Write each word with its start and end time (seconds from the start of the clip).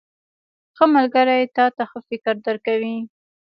•ښه 0.75 0.85
ملګری 0.95 1.41
تا 1.55 1.65
ته 1.75 1.83
ښه 1.89 1.99
فکر 2.07 2.35
درکوي. 2.45 2.97